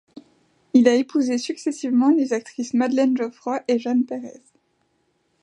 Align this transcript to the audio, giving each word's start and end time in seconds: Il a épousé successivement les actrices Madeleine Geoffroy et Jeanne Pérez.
Il 0.73 0.87
a 0.87 0.95
épousé 0.95 1.37
successivement 1.37 2.09
les 2.09 2.33
actrices 2.33 2.73
Madeleine 2.73 3.15
Geoffroy 3.15 3.61
et 3.67 3.77
Jeanne 3.77 4.03
Pérez. 4.03 4.41